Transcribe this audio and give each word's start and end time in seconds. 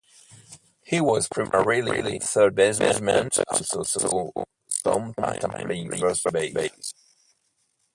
He 0.83 0.99
was 0.99 1.27
primarily 1.27 2.17
a 2.17 2.19
third 2.19 2.55
baseman 2.55 3.29
but 3.37 3.47
also 3.51 3.83
saw 3.83 4.31
some 4.67 5.13
time 5.13 5.43
playing 5.51 5.95
first 5.95 6.23
base. 6.33 6.95